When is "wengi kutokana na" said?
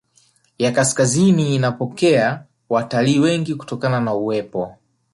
3.19-4.13